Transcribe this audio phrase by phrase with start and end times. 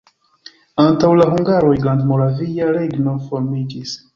[0.83, 3.99] Antaŭ la hungaroj Grandmoravia regno formiĝis.